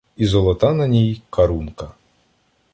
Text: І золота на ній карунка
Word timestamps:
І 0.17 0.25
золота 0.25 0.73
на 0.73 0.87
ній 0.87 1.21
карунка 1.29 1.91